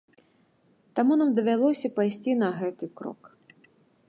[0.99, 3.21] Таму нам давялося пайсці на гэты крок.